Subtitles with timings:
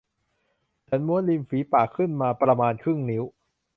[0.87, 3.23] ฉันม้วนริมฝีปากขึ้นมาประมาณครึ่งนิ้ว